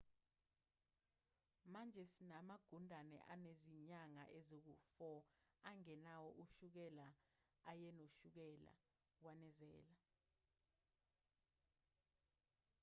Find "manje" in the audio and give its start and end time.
1.73-2.03